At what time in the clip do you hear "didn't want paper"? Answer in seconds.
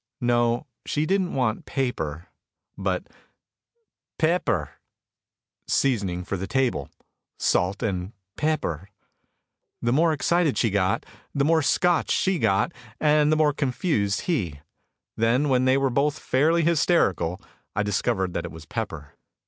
1.05-2.29